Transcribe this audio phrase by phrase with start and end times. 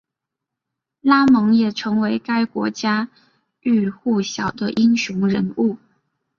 [1.01, 3.09] 拉蒙也成为该国家
[3.59, 5.77] 喻户晓的英雄人物。